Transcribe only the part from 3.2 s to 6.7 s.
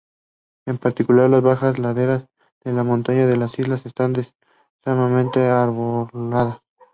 de la isla están densamente arboladas.